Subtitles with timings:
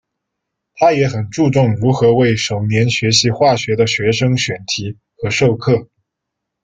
[0.73, 5.89] 他也很注重如何为首年学习化学的学生选题和授课。